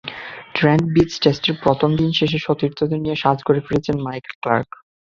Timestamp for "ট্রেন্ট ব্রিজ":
0.55-1.11